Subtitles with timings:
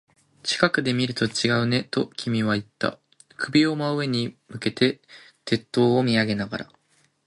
[0.41, 2.97] 近くで見ると違うね、と君は言った。
[3.37, 4.99] 首を真上に向けて、
[5.45, 6.71] 鉄塔を見上げながら。